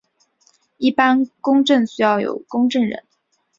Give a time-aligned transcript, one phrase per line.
[0.77, 3.03] 一般公证需要有公证人。